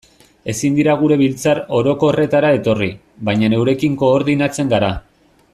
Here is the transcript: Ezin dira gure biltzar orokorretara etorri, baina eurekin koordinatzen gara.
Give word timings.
Ezin 0.53 0.77
dira 0.79 0.95
gure 1.01 1.17
biltzar 1.21 1.61
orokorretara 1.81 2.51
etorri, 2.61 2.89
baina 3.31 3.53
eurekin 3.61 4.03
koordinatzen 4.05 4.77
gara. 4.77 4.95